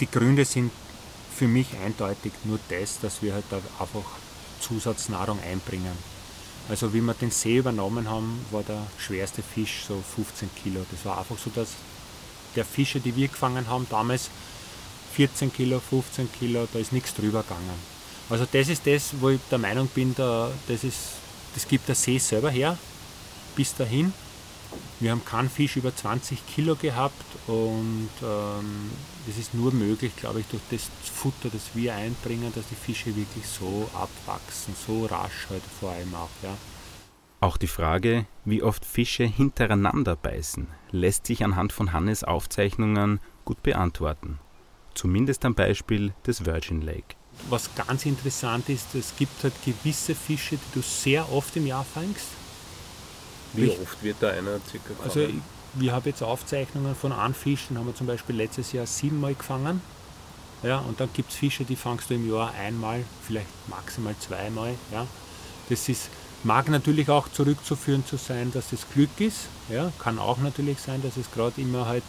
die 0.00 0.10
Gründe 0.10 0.44
sind 0.44 0.72
für 1.36 1.46
mich 1.46 1.68
eindeutig 1.84 2.32
nur 2.44 2.58
das, 2.68 2.98
dass 3.00 3.22
wir 3.22 3.34
halt 3.34 3.44
da 3.50 3.60
einfach 3.78 4.04
Zusatznahrung 4.60 5.38
einbringen. 5.40 5.92
Also 6.70 6.94
wie 6.94 7.00
wir 7.00 7.14
den 7.14 7.32
See 7.32 7.56
übernommen 7.56 8.08
haben, 8.08 8.46
war 8.52 8.62
der 8.62 8.86
schwerste 8.96 9.42
Fisch 9.42 9.82
so 9.88 10.00
15 10.14 10.48
Kilo. 10.62 10.86
Das 10.88 11.04
war 11.04 11.18
einfach 11.18 11.36
so, 11.36 11.50
dass 11.52 11.70
der 12.54 12.64
Fische, 12.64 13.00
die 13.00 13.16
wir 13.16 13.26
gefangen 13.26 13.66
haben, 13.66 13.88
damals 13.90 14.30
14 15.14 15.52
Kilo, 15.52 15.80
15 15.80 16.30
Kilo, 16.38 16.68
da 16.72 16.78
ist 16.78 16.92
nichts 16.92 17.12
drüber 17.12 17.42
gegangen. 17.42 17.90
Also 18.28 18.46
das 18.50 18.68
ist 18.68 18.86
das, 18.86 19.10
wo 19.18 19.30
ich 19.30 19.40
der 19.50 19.58
Meinung 19.58 19.88
bin, 19.88 20.14
da, 20.14 20.48
das, 20.68 20.84
ist, 20.84 20.98
das 21.54 21.66
gibt 21.66 21.88
der 21.88 21.96
See 21.96 22.18
selber 22.18 22.50
her, 22.50 22.78
bis 23.56 23.74
dahin. 23.74 24.12
Wir 25.00 25.12
haben 25.12 25.24
keinen 25.24 25.48
Fisch 25.48 25.76
über 25.76 25.96
20 25.96 26.46
Kilo 26.46 26.76
gehabt 26.76 27.24
und 27.46 28.10
ähm, 28.22 28.90
das 29.26 29.38
ist 29.38 29.54
nur 29.54 29.72
möglich, 29.72 30.14
glaube 30.14 30.40
ich, 30.40 30.46
durch 30.46 30.62
das 30.70 30.90
Futter, 31.02 31.48
das 31.50 31.70
wir 31.74 31.94
einbringen, 31.94 32.52
dass 32.54 32.68
die 32.68 32.74
Fische 32.74 33.16
wirklich 33.16 33.46
so 33.46 33.88
abwachsen, 33.94 34.74
so 34.86 35.06
rasch 35.06 35.46
halt 35.48 35.62
vor 35.80 35.92
allem 35.92 36.14
auch. 36.14 36.28
Ja. 36.42 36.54
Auch 37.40 37.56
die 37.56 37.66
Frage, 37.66 38.26
wie 38.44 38.62
oft 38.62 38.84
Fische 38.84 39.24
hintereinander 39.24 40.16
beißen, 40.16 40.66
lässt 40.90 41.26
sich 41.26 41.42
anhand 41.44 41.72
von 41.72 41.94
Hannes 41.94 42.22
Aufzeichnungen 42.22 43.20
gut 43.46 43.62
beantworten. 43.62 44.38
Zumindest 44.92 45.46
am 45.46 45.54
Beispiel 45.54 46.12
des 46.26 46.44
Virgin 46.44 46.82
Lake. 46.82 47.16
Was 47.48 47.74
ganz 47.74 48.04
interessant 48.04 48.68
ist, 48.68 48.94
es 48.94 49.16
gibt 49.16 49.42
halt 49.42 49.54
gewisse 49.64 50.14
Fische, 50.14 50.56
die 50.56 50.74
du 50.74 50.82
sehr 50.82 51.32
oft 51.32 51.56
im 51.56 51.66
Jahr 51.66 51.84
fängst 51.84 52.26
wie 53.54 53.66
ich, 53.66 53.80
oft 53.80 54.02
wird 54.02 54.16
da 54.20 54.28
einer 54.28 54.60
circa 54.68 54.88
gefangen? 54.88 55.04
Also 55.04 55.20
ich, 55.20 55.34
wir 55.74 55.92
haben 55.92 56.06
jetzt 56.06 56.22
Aufzeichnungen 56.22 56.94
von 56.94 57.12
einem 57.12 57.34
Fisch, 57.34 57.68
den 57.68 57.78
haben 57.78 57.86
wir 57.86 57.94
zum 57.94 58.06
Beispiel 58.06 58.36
letztes 58.36 58.72
Jahr 58.72 58.86
siebenmal 58.86 59.34
gefangen. 59.34 59.80
Ja, 60.62 60.78
und 60.78 61.00
dann 61.00 61.08
gibt 61.14 61.30
es 61.30 61.36
Fische, 61.36 61.64
die 61.64 61.76
fangst 61.76 62.10
du 62.10 62.14
im 62.14 62.30
Jahr 62.30 62.52
einmal, 62.54 63.04
vielleicht 63.26 63.46
maximal 63.68 64.14
zweimal. 64.18 64.74
Ja. 64.92 65.06
Das 65.68 65.88
ist, 65.88 66.10
mag 66.44 66.68
natürlich 66.68 67.08
auch 67.08 67.28
zurückzuführen 67.28 68.04
zu 68.04 68.16
sein, 68.16 68.52
dass 68.52 68.72
es 68.72 68.86
Glück 68.92 69.20
ist. 69.20 69.48
Ja. 69.70 69.90
Kann 69.98 70.18
auch 70.18 70.38
natürlich 70.38 70.78
sein, 70.80 71.02
dass 71.02 71.16
es 71.16 71.30
gerade 71.32 71.60
immer 71.60 71.86
halt 71.86 72.02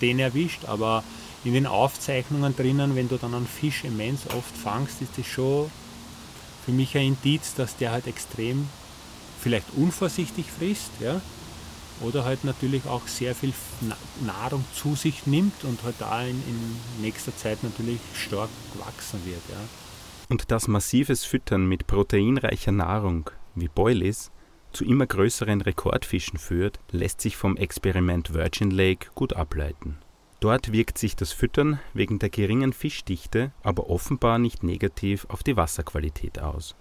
den 0.00 0.18
erwischt, 0.18 0.66
aber 0.66 1.02
in 1.44 1.54
den 1.54 1.66
Aufzeichnungen 1.66 2.54
drinnen, 2.54 2.94
wenn 2.94 3.08
du 3.08 3.16
dann 3.16 3.34
einen 3.34 3.46
Fisch 3.46 3.84
immens 3.84 4.26
oft 4.36 4.56
fangst, 4.56 5.00
ist 5.00 5.12
das 5.16 5.26
schon 5.26 5.70
für 6.64 6.72
mich 6.72 6.96
ein 6.96 7.06
Indiz, 7.06 7.54
dass 7.54 7.76
der 7.76 7.92
halt 7.92 8.06
extrem 8.06 8.68
vielleicht 9.40 9.66
unvorsichtig 9.76 10.46
frisst, 10.46 10.90
ja, 11.00 11.20
oder 12.00 12.24
halt 12.24 12.44
natürlich 12.44 12.86
auch 12.86 13.06
sehr 13.06 13.34
viel 13.34 13.52
Nahrung 14.24 14.64
zu 14.74 14.94
sich 14.94 15.26
nimmt 15.26 15.64
und 15.64 15.82
halt 15.82 15.96
da 15.98 16.22
in, 16.22 16.42
in 16.46 17.02
nächster 17.02 17.34
Zeit 17.36 17.62
natürlich 17.62 18.00
stark 18.14 18.50
wachsen 18.74 19.24
wird. 19.24 19.42
Ja. 19.48 19.56
Und 20.28 20.50
das 20.50 20.68
massives 20.68 21.24
Füttern 21.24 21.66
mit 21.66 21.86
proteinreicher 21.86 22.72
Nahrung, 22.72 23.30
wie 23.54 23.68
Boilies, 23.68 24.30
zu 24.72 24.84
immer 24.84 25.06
größeren 25.06 25.62
Rekordfischen 25.62 26.38
führt, 26.38 26.80
lässt 26.90 27.20
sich 27.20 27.36
vom 27.36 27.56
Experiment 27.56 28.34
Virgin 28.34 28.70
Lake 28.70 29.08
gut 29.14 29.32
ableiten. 29.32 29.96
Dort 30.40 30.70
wirkt 30.70 30.98
sich 30.98 31.16
das 31.16 31.32
Füttern 31.32 31.80
wegen 31.94 32.18
der 32.18 32.28
geringen 32.28 32.74
Fischdichte 32.74 33.52
aber 33.62 33.88
offenbar 33.88 34.38
nicht 34.38 34.62
negativ 34.62 35.24
auf 35.30 35.42
die 35.42 35.56
Wasserqualität 35.56 36.40
aus. 36.40 36.76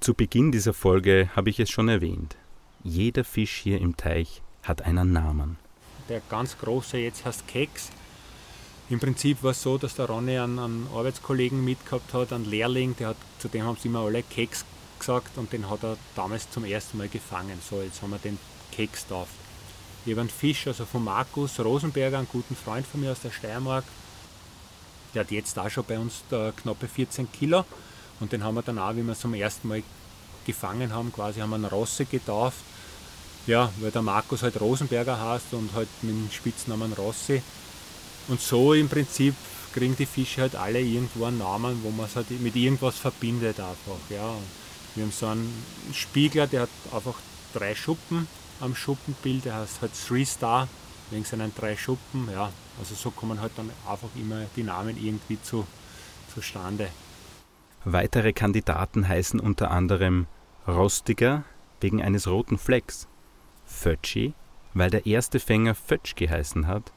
Zu 0.00 0.14
Beginn 0.14 0.52
dieser 0.52 0.74
Folge 0.74 1.30
habe 1.34 1.50
ich 1.50 1.58
es 1.58 1.70
schon 1.70 1.88
erwähnt. 1.88 2.36
Jeder 2.84 3.24
Fisch 3.24 3.56
hier 3.62 3.80
im 3.80 3.96
Teich 3.96 4.42
hat 4.62 4.82
einen 4.82 5.12
Namen. 5.12 5.56
Der 6.08 6.20
ganz 6.28 6.58
große 6.58 6.98
jetzt 6.98 7.24
heißt 7.24 7.48
Keks. 7.48 7.90
Im 8.88 9.00
Prinzip 9.00 9.42
war 9.42 9.50
es 9.50 9.62
so, 9.62 9.78
dass 9.78 9.96
der 9.96 10.06
Ronny 10.06 10.38
einen, 10.38 10.58
einen 10.58 10.88
Arbeitskollegen 10.94 11.64
mitgehabt 11.64 12.12
hat, 12.14 12.32
einen 12.32 12.44
Lehrling, 12.44 12.94
der 12.96 13.08
hat, 13.08 13.16
zu 13.38 13.48
dem 13.48 13.64
haben 13.64 13.78
sie 13.80 13.88
immer 13.88 14.00
alle 14.00 14.22
Keks 14.22 14.64
gesagt 14.98 15.38
und 15.38 15.52
den 15.52 15.68
hat 15.68 15.82
er 15.82 15.96
damals 16.14 16.48
zum 16.50 16.64
ersten 16.64 16.98
Mal 16.98 17.08
gefangen. 17.08 17.58
So, 17.68 17.82
jetzt 17.82 18.00
haben 18.02 18.10
wir 18.10 18.18
den 18.18 18.38
Keks 18.72 19.08
drauf. 19.08 19.28
Ich 20.04 20.12
habe 20.12 20.20
einen 20.20 20.30
Fisch, 20.30 20.68
also 20.68 20.84
von 20.84 21.02
Markus 21.02 21.58
Rosenberger, 21.58 22.18
einen 22.18 22.28
guten 22.30 22.54
Freund 22.54 22.86
von 22.86 23.00
mir 23.00 23.10
aus 23.10 23.22
der 23.22 23.30
Steiermark. 23.30 23.84
Der 25.14 25.22
hat 25.22 25.32
jetzt 25.32 25.58
auch 25.58 25.70
schon 25.70 25.84
bei 25.84 25.98
uns 25.98 26.22
knappe 26.28 26.86
14 26.86 27.32
Kilo. 27.32 27.64
Und 28.20 28.32
den 28.32 28.42
haben 28.42 28.54
wir 28.54 28.62
dann 28.62 28.78
auch, 28.78 28.94
wie 28.94 29.02
wir 29.02 29.12
es 29.12 29.20
zum 29.20 29.34
ersten 29.34 29.68
Mal 29.68 29.82
gefangen 30.46 30.92
haben, 30.92 31.12
quasi 31.12 31.40
haben 31.40 31.50
wir 31.50 31.56
einen 31.56 31.64
Rosse 31.66 32.04
getauft. 32.04 32.58
Ja, 33.46 33.70
weil 33.80 33.90
der 33.90 34.02
Markus 34.02 34.42
halt 34.42 34.60
Rosenberger 34.60 35.20
heißt 35.20 35.52
und 35.52 35.72
halt 35.74 35.88
mit 36.02 36.12
dem 36.12 36.30
Spitznamen 36.32 36.92
Rossi. 36.94 37.42
Und 38.28 38.40
so 38.40 38.74
im 38.74 38.88
Prinzip 38.88 39.34
kriegen 39.72 39.94
die 39.96 40.06
Fische 40.06 40.40
halt 40.40 40.56
alle 40.56 40.80
irgendwo 40.80 41.26
einen 41.26 41.38
Namen, 41.38 41.80
wo 41.84 41.90
man 41.90 42.06
es 42.06 42.16
halt 42.16 42.30
mit 42.40 42.56
irgendwas 42.56 42.96
verbindet 42.96 43.60
einfach. 43.60 44.00
Ja. 44.10 44.34
Wir 44.94 45.04
haben 45.04 45.12
so 45.12 45.26
einen 45.26 45.64
Spiegler, 45.92 46.46
der 46.46 46.62
hat 46.62 46.70
einfach 46.92 47.14
drei 47.52 47.74
Schuppen 47.74 48.26
am 48.60 48.74
Schuppenbild, 48.74 49.44
der 49.44 49.56
heißt 49.56 49.82
halt 49.82 49.92
Three 50.08 50.24
Star, 50.24 50.66
wegen 51.10 51.24
seinen 51.24 51.54
drei 51.54 51.76
Schuppen. 51.76 52.28
Ja. 52.32 52.50
Also 52.80 52.94
so 52.94 53.10
kommen 53.10 53.40
halt 53.40 53.52
dann 53.56 53.70
einfach 53.88 54.08
immer 54.16 54.46
die 54.56 54.62
Namen 54.62 54.96
irgendwie 54.96 55.40
zu, 55.40 55.66
zustande. 56.34 56.88
Weitere 57.88 58.32
Kandidaten 58.32 59.06
heißen 59.06 59.38
unter 59.38 59.70
anderem 59.70 60.26
Rostiger 60.66 61.44
wegen 61.80 62.02
eines 62.02 62.26
roten 62.26 62.58
Flecks, 62.58 63.06
Fötschi, 63.64 64.34
weil 64.74 64.90
der 64.90 65.06
erste 65.06 65.38
Fänger 65.38 65.76
Fötsch 65.76 66.16
geheißen 66.16 66.66
hat, 66.66 66.92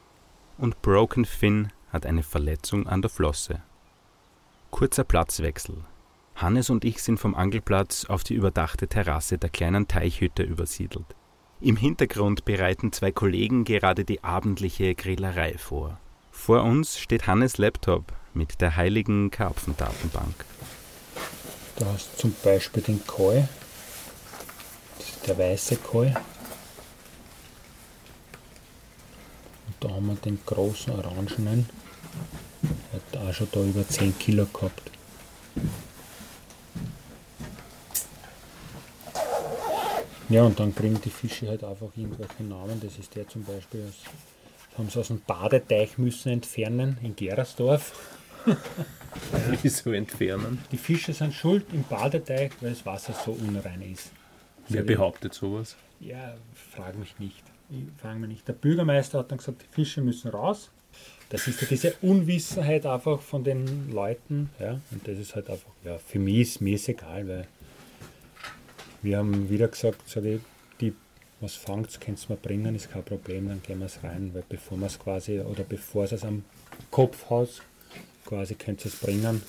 und 0.58 0.82
Broken 0.82 1.26
Fin 1.26 1.68
hat 1.92 2.06
eine 2.06 2.24
Verletzung 2.24 2.88
an 2.88 3.02
der 3.02 3.08
Flosse. 3.08 3.62
Kurzer 4.72 5.04
Platzwechsel. 5.04 5.76
Hannes 6.34 6.70
und 6.70 6.84
ich 6.84 7.00
sind 7.04 7.20
vom 7.20 7.36
Angelplatz 7.36 8.06
auf 8.06 8.24
die 8.24 8.34
überdachte 8.34 8.88
Terrasse 8.88 9.38
der 9.38 9.50
kleinen 9.50 9.86
Teichhütte 9.86 10.42
übersiedelt. 10.42 11.06
Im 11.60 11.76
Hintergrund 11.76 12.44
bereiten 12.44 12.90
zwei 12.90 13.12
Kollegen 13.12 13.62
gerade 13.62 14.04
die 14.04 14.24
abendliche 14.24 14.96
Grillerei 14.96 15.56
vor. 15.56 16.00
Vor 16.32 16.64
uns 16.64 16.98
steht 16.98 17.28
Hannes 17.28 17.58
Laptop 17.58 18.12
mit 18.34 18.60
der 18.60 18.74
heiligen 18.74 19.30
Karpfendatenbank. 19.30 20.34
Da 21.80 21.86
hast 21.94 22.10
du 22.12 22.18
zum 22.18 22.36
Beispiel 22.44 22.82
den 22.82 23.06
Koi, 23.06 23.42
der 25.26 25.38
weiße 25.38 25.76
Koi. 25.76 26.08
Und 26.08 26.14
da 29.80 29.88
haben 29.88 30.08
wir 30.08 30.14
den 30.16 30.38
großen 30.44 30.92
Orangenen, 30.92 31.70
der 32.62 33.22
hat 33.22 33.28
auch 33.28 33.32
schon 33.32 33.48
da 33.50 33.60
über 33.60 33.88
10 33.88 34.18
Kilo 34.18 34.44
gehabt. 34.44 34.90
Ja, 40.28 40.42
und 40.42 40.60
dann 40.60 40.74
kriegen 40.74 41.00
die 41.00 41.08
Fische 41.08 41.48
halt 41.48 41.64
einfach 41.64 41.88
irgendwelche 41.96 42.42
Namen. 42.42 42.78
Das 42.82 42.98
ist 42.98 43.16
der 43.16 43.26
zum 43.26 43.42
Beispiel, 43.44 43.86
aus, 43.88 43.94
haben 44.76 44.90
sie 44.90 45.00
aus 45.00 45.08
dem 45.08 45.22
Badeteich 45.22 45.96
müssen 45.96 46.28
entfernen 46.28 46.98
in 47.02 47.16
Gerersdorf. 47.16 48.19
Wieso 49.62 49.92
entfernen? 49.92 50.58
Die 50.70 50.76
Fische 50.76 51.12
sind 51.12 51.34
schuld 51.34 51.66
im 51.72 51.84
Badeteich, 51.84 52.52
weil 52.60 52.70
das 52.70 52.86
Wasser 52.86 53.12
so 53.12 53.32
unrein 53.32 53.82
ist. 53.82 54.10
Wer 54.68 54.80
also 54.82 54.86
behauptet 54.94 55.34
sowas? 55.34 55.76
Ja, 56.00 56.34
frag 56.74 56.96
mich 56.98 57.18
nicht. 57.18 57.42
Ich 57.70 57.84
frage 58.00 58.18
mich 58.18 58.28
nicht. 58.28 58.48
Der 58.48 58.54
Bürgermeister 58.54 59.18
hat 59.18 59.30
dann 59.30 59.38
gesagt, 59.38 59.62
die 59.62 59.74
Fische 59.74 60.00
müssen 60.00 60.30
raus. 60.30 60.70
Das 61.28 61.46
ist 61.46 61.60
ja 61.60 61.68
diese 61.68 61.94
Unwissenheit 62.02 62.86
einfach 62.86 63.20
von 63.20 63.44
den 63.44 63.92
Leuten. 63.92 64.50
Ja? 64.58 64.80
Und 64.90 65.06
das 65.06 65.18
ist 65.18 65.34
halt 65.36 65.48
einfach, 65.48 65.70
ja, 65.84 65.98
für 65.98 66.18
mich 66.18 66.40
ist 66.40 66.60
mir 66.60 66.74
ist 66.74 66.88
egal, 66.88 67.28
weil 67.28 67.46
wir 69.02 69.18
haben 69.18 69.48
wieder 69.48 69.68
gesagt, 69.68 70.08
sage 70.08 70.34
ich, 70.34 70.40
die, 70.80 70.92
was 71.40 71.54
fangt, 71.54 72.00
könnt 72.00 72.20
ihr 72.24 72.30
mir 72.30 72.36
bringen, 72.36 72.74
ist 72.74 72.90
kein 72.90 73.04
Problem, 73.04 73.48
dann 73.48 73.62
gehen 73.62 73.78
wir 73.78 73.86
es 73.86 74.02
rein, 74.02 74.30
weil 74.34 74.42
bevor 74.48 74.78
wir 74.78 74.86
es 74.86 74.98
quasi, 74.98 75.40
oder 75.40 75.62
bevor 75.62 76.04
es 76.04 76.24
am 76.24 76.44
Kopf 76.90 77.30
hat, 77.30 77.62
quasi 78.30 78.54
könnt 78.54 78.84
ihr 78.84 78.86
es 78.86 78.96
bringen. 78.96 79.42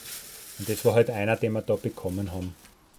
Und 0.60 0.70
das 0.70 0.84
war 0.84 0.96
halt 0.96 1.10
einer, 1.10 1.36
den 1.36 1.54
wir 1.54 1.62
da 1.62 1.76
bekommen 1.76 2.32
haben. 2.32 2.56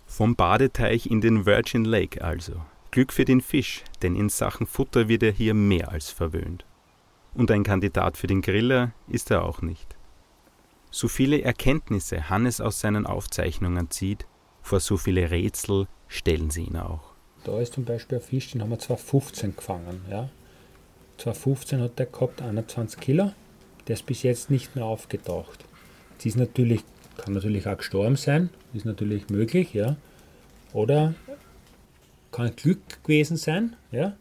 Vom 0.06 0.36
Badeteich 0.36 1.06
in 1.06 1.20
den 1.20 1.44
Virgin 1.44 1.84
Lake 1.84 2.22
also. 2.22 2.54
Glück 2.92 3.12
für 3.12 3.24
den 3.24 3.40
Fisch, 3.40 3.82
denn 4.02 4.14
in 4.14 4.28
Sachen 4.28 4.66
Futter 4.66 5.08
wird 5.08 5.22
er 5.22 5.32
hier 5.32 5.54
mehr 5.54 5.90
als 5.90 6.10
verwöhnt. 6.10 6.64
Und 7.34 7.50
ein 7.50 7.64
Kandidat 7.64 8.16
für 8.16 8.26
den 8.26 8.42
Griller 8.42 8.92
ist 9.08 9.30
er 9.30 9.44
auch 9.44 9.62
nicht. 9.62 9.96
So 10.90 11.08
viele 11.08 11.40
Erkenntnisse 11.42 12.28
Hannes 12.28 12.60
aus 12.60 12.80
seinen 12.80 13.06
Aufzeichnungen 13.06 13.90
zieht, 13.90 14.26
vor 14.60 14.78
so 14.78 14.96
viele 14.96 15.30
Rätsel 15.30 15.88
stellen 16.06 16.50
sie 16.50 16.64
ihn 16.64 16.76
auch. 16.76 17.12
Da 17.44 17.58
ist 17.58 17.72
zum 17.72 17.84
Beispiel 17.84 18.18
ein 18.18 18.24
Fisch, 18.24 18.52
den 18.52 18.60
haben 18.60 18.70
wir 18.70 18.78
2015 18.78 19.56
gefangen. 19.56 20.04
Ja. 20.10 20.28
2015 21.16 21.80
hat 21.80 21.98
der 21.98 22.06
gehabt 22.06 22.42
21 22.42 23.00
Kilo, 23.00 23.32
der 23.88 23.94
ist 23.94 24.06
bis 24.06 24.22
jetzt 24.22 24.50
nicht 24.50 24.76
mehr 24.76 24.84
aufgetaucht. 24.84 25.64
Das 26.22 26.26
ist 26.26 26.36
natürlich, 26.36 26.82
kann 27.16 27.34
natürlich 27.34 27.66
auch 27.66 27.76
gestorben 27.76 28.14
sein, 28.14 28.50
ist 28.74 28.84
natürlich 28.84 29.28
möglich, 29.28 29.74
ja. 29.74 29.96
Oder 30.72 31.14
kann 32.30 32.54
Glück 32.54 33.02
gewesen 33.02 33.36
sein, 33.36 33.74
ja. 33.90 34.16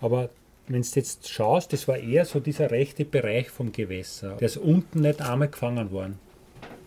Aber 0.00 0.30
wenn 0.66 0.80
du 0.80 0.88
jetzt 0.94 1.28
schaust, 1.28 1.74
das 1.74 1.86
war 1.88 1.98
eher 1.98 2.24
so 2.24 2.40
dieser 2.40 2.70
rechte 2.70 3.04
Bereich 3.04 3.50
vom 3.50 3.70
Gewässer. 3.70 4.38
Der 4.38 4.46
ist 4.46 4.56
unten 4.56 5.02
nicht 5.02 5.20
einmal 5.20 5.48
gefangen 5.48 5.90
worden. 5.90 6.18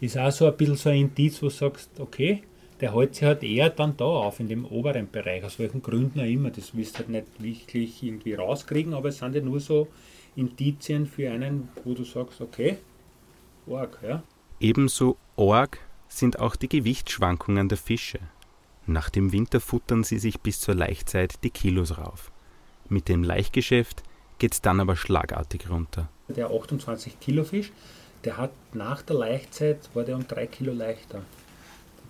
Ist 0.01 0.17
auch 0.17 0.31
so 0.31 0.47
ein 0.47 0.57
bisschen 0.57 0.77
so 0.77 0.89
ein 0.89 1.01
Indiz, 1.01 1.43
wo 1.43 1.45
du 1.45 1.51
sagst, 1.51 1.91
okay, 1.99 2.41
der 2.81 2.95
hält 2.95 3.13
sich 3.13 3.23
halt 3.23 3.43
eher 3.43 3.69
dann 3.69 3.95
da 3.95 4.05
auf, 4.05 4.39
in 4.39 4.47
dem 4.47 4.65
oberen 4.65 5.11
Bereich, 5.11 5.43
aus 5.43 5.59
welchen 5.59 5.83
Gründen 5.83 6.19
auch 6.19 6.25
immer. 6.25 6.49
Das 6.49 6.75
wirst 6.75 6.95
du 6.95 6.99
halt 7.01 7.09
nicht 7.09 7.27
wirklich 7.37 8.01
irgendwie 8.01 8.33
rauskriegen, 8.33 8.95
aber 8.95 9.09
es 9.09 9.19
sind 9.19 9.35
ja 9.35 9.41
nur 9.41 9.59
so 9.59 9.89
Indizien 10.35 11.05
für 11.05 11.29
einen, 11.29 11.69
wo 11.83 11.93
du 11.93 12.03
sagst, 12.03 12.41
okay, 12.41 12.77
arg, 13.69 13.99
ja. 14.01 14.23
Ebenso 14.59 15.17
arg 15.35 15.79
sind 16.07 16.39
auch 16.39 16.55
die 16.55 16.69
Gewichtsschwankungen 16.69 17.67
der 17.67 17.77
Fische. 17.77 18.19
Nach 18.87 19.09
dem 19.09 19.31
Winter 19.31 19.59
futtern 19.59 20.03
sie 20.03 20.19
sich 20.19 20.39
bis 20.39 20.59
zur 20.59 20.75
Laichzeit 20.75 21.43
die 21.43 21.49
Kilos 21.49 21.97
rauf. 21.97 22.31
Mit 22.87 23.09
dem 23.09 23.23
Laichgeschäft 23.23 24.03
geht 24.37 24.53
es 24.53 24.61
dann 24.61 24.79
aber 24.79 24.95
schlagartig 24.95 25.69
runter. 25.69 26.07
Der 26.29 26.49
28 26.49 27.19
Kilo 27.19 27.43
Fisch, 27.43 27.71
der 28.23 28.37
hat 28.37 28.51
nach 28.73 29.01
der 29.01 29.17
Laichzeit, 29.17 29.89
war 29.93 30.03
der 30.03 30.15
um 30.15 30.27
3 30.27 30.47
Kilo 30.47 30.71
leichter. 30.71 31.21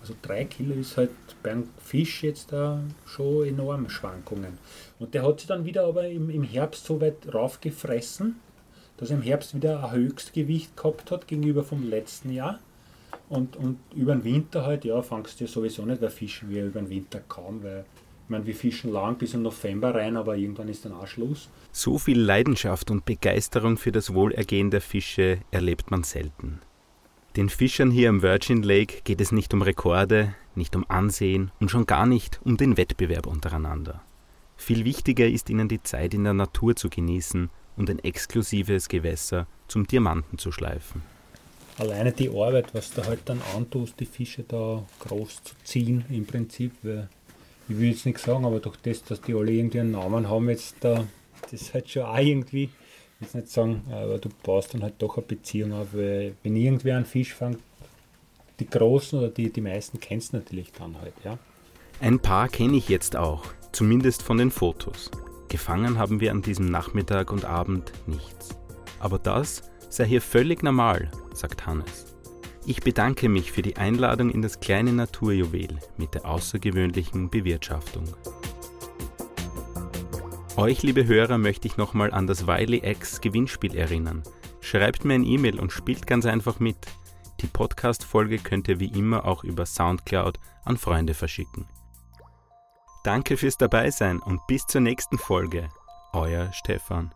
Also 0.00 0.14
3 0.22 0.44
Kilo 0.44 0.74
ist 0.74 0.96
halt 0.96 1.10
beim 1.42 1.68
Fisch 1.82 2.22
jetzt 2.22 2.52
da 2.52 2.80
schon 3.06 3.46
enorme 3.46 3.90
Schwankungen. 3.90 4.58
Und 4.98 5.14
der 5.14 5.24
hat 5.24 5.40
sich 5.40 5.48
dann 5.48 5.64
wieder 5.64 5.84
aber 5.84 6.08
im, 6.08 6.30
im 6.30 6.44
Herbst 6.44 6.84
so 6.84 7.00
weit 7.00 7.34
raufgefressen, 7.34 8.36
dass 8.96 9.10
er 9.10 9.16
im 9.16 9.22
Herbst 9.22 9.54
wieder 9.54 9.84
ein 9.84 9.92
Höchstgewicht 9.92 10.76
gehabt 10.76 11.10
hat 11.10 11.28
gegenüber 11.28 11.62
vom 11.62 11.88
letzten 11.88 12.30
Jahr. 12.32 12.60
Und, 13.28 13.56
und 13.56 13.78
über 13.94 14.14
den 14.14 14.24
Winter 14.24 14.64
halt, 14.64 14.84
ja, 14.84 15.02
fangst 15.02 15.40
du 15.40 15.44
ja 15.44 15.50
sowieso 15.50 15.84
nicht, 15.84 16.00
weil 16.00 16.10
fischen 16.10 16.50
wir 16.50 16.66
über 16.66 16.80
den 16.80 16.90
Winter 16.90 17.20
kaum, 17.28 17.62
weil 17.62 17.84
ich 18.24 18.30
meine, 18.30 18.46
wir 18.46 18.54
fischen 18.54 18.92
lang 18.92 19.16
bis 19.18 19.34
in 19.34 19.42
November 19.42 19.94
rein, 19.94 20.16
aber 20.16 20.36
irgendwann 20.36 20.68
ist 20.68 20.84
dann 20.84 20.92
auch 20.92 21.06
Schluss. 21.06 21.48
So 21.72 21.98
viel 21.98 22.20
Leidenschaft 22.20 22.90
und 22.90 23.04
Begeisterung 23.04 23.76
für 23.76 23.92
das 23.92 24.14
Wohlergehen 24.14 24.70
der 24.70 24.80
Fische 24.80 25.38
erlebt 25.50 25.90
man 25.90 26.02
selten. 26.02 26.60
Den 27.36 27.48
Fischern 27.48 27.90
hier 27.90 28.08
am 28.08 28.22
Virgin 28.22 28.62
Lake 28.62 29.02
geht 29.04 29.20
es 29.20 29.30
nicht 29.30 29.52
um 29.52 29.62
Rekorde, 29.62 30.34
nicht 30.54 30.74
um 30.74 30.88
Ansehen 30.88 31.52
und 31.60 31.70
schon 31.70 31.86
gar 31.86 32.06
nicht 32.06 32.40
um 32.44 32.56
den 32.56 32.76
Wettbewerb 32.76 33.26
untereinander. 33.26 34.02
Viel 34.56 34.84
wichtiger 34.84 35.28
ist 35.28 35.50
ihnen 35.50 35.68
die 35.68 35.82
Zeit 35.82 36.14
in 36.14 36.24
der 36.24 36.32
Natur 36.32 36.74
zu 36.74 36.88
genießen 36.88 37.50
und 37.76 37.90
ein 37.90 37.98
exklusives 37.98 38.88
Gewässer 38.88 39.46
zum 39.68 39.86
Diamanten 39.86 40.38
zu 40.38 40.52
schleifen. 40.52 41.02
Alleine 41.78 42.12
die 42.12 42.30
Arbeit, 42.30 42.74
was 42.74 42.90
du 42.90 43.04
halt 43.04 43.20
dann 43.26 43.40
antust, 43.54 44.00
die 44.00 44.06
Fische 44.06 44.44
da 44.44 44.82
groß 45.00 45.44
zu 45.44 45.54
ziehen, 45.62 46.04
im 46.08 46.24
Prinzip, 46.24 46.72
weil 46.82 47.08
ich 47.68 47.78
will 47.78 47.90
jetzt 47.90 48.06
nicht 48.06 48.18
sagen, 48.18 48.46
aber 48.46 48.60
durch 48.60 48.76
das, 48.76 49.04
dass 49.04 49.20
die 49.20 49.34
alle 49.34 49.52
irgendwie 49.52 49.80
einen 49.80 49.90
Namen 49.90 50.28
haben, 50.28 50.48
jetzt 50.48 50.76
da, 50.80 51.06
das 51.42 51.52
ist 51.52 51.74
halt 51.74 51.90
schon 51.90 52.04
auch 52.04 52.18
irgendwie, 52.18 52.70
ich 53.20 53.34
will 53.34 53.40
nicht 53.42 53.52
sagen, 53.52 53.82
aber 53.90 54.18
du 54.18 54.30
baust 54.42 54.72
dann 54.72 54.82
halt 54.82 54.94
doch 54.98 55.18
eine 55.18 55.26
Beziehung 55.26 55.72
auf, 55.72 55.88
weil 55.92 56.34
wenn 56.42 56.56
irgendwer 56.56 56.96
einen 56.96 57.04
Fisch 57.04 57.34
fängt, 57.34 57.58
die 58.58 58.70
Großen 58.70 59.18
oder 59.18 59.28
die, 59.28 59.50
die 59.50 59.60
meisten 59.60 60.00
kennst 60.00 60.32
du 60.32 60.38
natürlich 60.38 60.72
dann 60.72 60.98
halt, 61.00 61.14
ja. 61.24 61.38
Ein 62.00 62.20
paar 62.20 62.48
kenne 62.48 62.76
ich 62.76 62.88
jetzt 62.88 63.16
auch, 63.16 63.44
zumindest 63.72 64.22
von 64.22 64.38
den 64.38 64.50
Fotos. 64.50 65.10
Gefangen 65.56 65.96
haben 65.96 66.20
wir 66.20 66.32
an 66.32 66.42
diesem 66.42 66.66
Nachmittag 66.66 67.32
und 67.32 67.46
Abend 67.46 67.90
nichts. 68.06 68.58
Aber 68.98 69.18
das 69.18 69.62
sei 69.88 70.04
hier 70.04 70.20
völlig 70.20 70.62
normal, 70.62 71.10
sagt 71.32 71.64
Hannes. 71.64 72.14
Ich 72.66 72.82
bedanke 72.82 73.30
mich 73.30 73.52
für 73.52 73.62
die 73.62 73.78
Einladung 73.78 74.28
in 74.28 74.42
das 74.42 74.60
kleine 74.60 74.92
Naturjuwel 74.92 75.78
mit 75.96 76.12
der 76.12 76.26
außergewöhnlichen 76.26 77.30
Bewirtschaftung. 77.30 78.04
Euch, 80.58 80.82
liebe 80.82 81.06
Hörer, 81.06 81.38
möchte 81.38 81.68
ich 81.68 81.78
nochmal 81.78 82.12
an 82.12 82.26
das 82.26 82.46
Wiley 82.46 82.82
X 82.84 83.22
Gewinnspiel 83.22 83.74
erinnern. 83.74 84.24
Schreibt 84.60 85.06
mir 85.06 85.14
ein 85.14 85.24
E-Mail 85.24 85.58
und 85.58 85.72
spielt 85.72 86.06
ganz 86.06 86.26
einfach 86.26 86.60
mit. 86.60 86.76
Die 87.40 87.46
Podcast-Folge 87.46 88.40
könnt 88.40 88.68
ihr 88.68 88.78
wie 88.78 88.92
immer 88.92 89.24
auch 89.24 89.42
über 89.42 89.64
Soundcloud 89.64 90.38
an 90.66 90.76
Freunde 90.76 91.14
verschicken. 91.14 91.66
Danke 93.06 93.36
fürs 93.36 93.56
Dabeisein 93.56 94.18
und 94.18 94.44
bis 94.48 94.66
zur 94.66 94.80
nächsten 94.80 95.16
Folge. 95.16 95.68
Euer 96.12 96.52
Stefan. 96.52 97.14